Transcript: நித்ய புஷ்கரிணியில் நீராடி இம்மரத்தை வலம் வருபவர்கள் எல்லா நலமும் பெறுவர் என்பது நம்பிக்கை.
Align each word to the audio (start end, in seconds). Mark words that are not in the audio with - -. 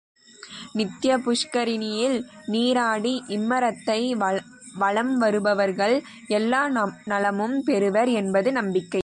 நித்ய 0.73 1.17
புஷ்கரிணியில் 1.17 2.17
நீராடி 2.45 3.13
இம்மரத்தை 3.29 3.99
வலம் 4.77 5.13
வருபவர்கள் 5.17 5.95
எல்லா 6.29 6.61
நலமும் 7.05 7.57
பெறுவர் 7.63 8.09
என்பது 8.19 8.49
நம்பிக்கை. 8.51 8.99